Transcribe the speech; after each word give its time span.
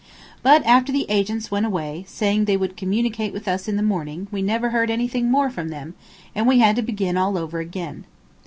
But 0.41 0.65
after 0.65 0.91
the 0.91 1.05
agents 1.09 1.51
went 1.51 1.67
away, 1.67 2.05
saying 2.07 2.45
they 2.45 2.57
would 2.57 2.75
communicate 2.75 3.33
with 3.33 3.47
us 3.47 3.67
in 3.67 3.75
the 3.75 3.83
morning, 3.83 4.27
we 4.31 4.41
never 4.41 4.71
heard 4.71 4.89
anything 4.89 5.29
more 5.29 5.51
from 5.51 5.67
them, 5.69 5.93
and 6.33 6.47
we 6.47 6.57
had 6.57 6.75
to 6.77 6.81
begin 6.81 7.17
all 7.17 7.37
over 7.37 7.59
again. 7.59 8.05